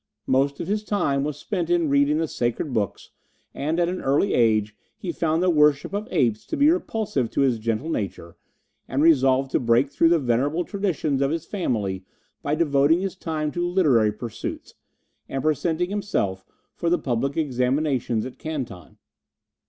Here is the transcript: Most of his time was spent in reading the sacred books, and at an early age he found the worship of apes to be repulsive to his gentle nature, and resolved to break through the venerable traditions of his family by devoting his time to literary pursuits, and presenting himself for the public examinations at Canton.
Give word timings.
Most 0.25 0.59
of 0.59 0.67
his 0.67 0.83
time 0.83 1.23
was 1.23 1.37
spent 1.37 1.69
in 1.69 1.87
reading 1.87 2.17
the 2.17 2.27
sacred 2.27 2.73
books, 2.73 3.11
and 3.53 3.79
at 3.79 3.87
an 3.87 4.01
early 4.01 4.33
age 4.33 4.75
he 4.97 5.11
found 5.11 5.43
the 5.43 5.49
worship 5.51 5.93
of 5.93 6.07
apes 6.09 6.43
to 6.47 6.57
be 6.57 6.71
repulsive 6.71 7.29
to 7.29 7.41
his 7.41 7.59
gentle 7.59 7.87
nature, 7.87 8.35
and 8.87 9.03
resolved 9.03 9.51
to 9.51 9.59
break 9.59 9.91
through 9.91 10.09
the 10.09 10.17
venerable 10.17 10.63
traditions 10.65 11.21
of 11.21 11.29
his 11.29 11.45
family 11.45 12.03
by 12.41 12.55
devoting 12.55 12.99
his 13.01 13.15
time 13.15 13.51
to 13.51 13.63
literary 13.63 14.11
pursuits, 14.11 14.73
and 15.29 15.43
presenting 15.43 15.91
himself 15.91 16.43
for 16.73 16.89
the 16.89 16.97
public 16.97 17.37
examinations 17.37 18.25
at 18.25 18.39
Canton. 18.39 18.97